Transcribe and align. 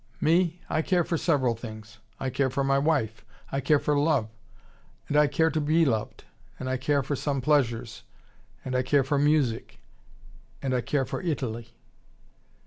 "Me? 0.19 0.59
I 0.67 0.81
care 0.81 1.03
for 1.03 1.15
several 1.15 1.53
things. 1.53 1.99
I 2.19 2.31
care 2.31 2.49
for 2.49 2.63
my 2.63 2.79
wife. 2.79 3.23
I 3.51 3.59
care 3.61 3.77
for 3.77 3.95
love. 3.95 4.29
And 5.07 5.15
I 5.15 5.27
care 5.27 5.51
to 5.51 5.61
be 5.61 5.85
loved. 5.85 6.23
And 6.57 6.67
I 6.67 6.77
care 6.77 7.03
for 7.03 7.15
some 7.15 7.39
pleasures. 7.39 8.01
And 8.65 8.75
I 8.75 8.81
care 8.81 9.03
for 9.03 9.19
music. 9.19 9.79
And 10.59 10.73
I 10.73 10.81
care 10.81 11.05
for 11.05 11.21
Italy." 11.21 11.75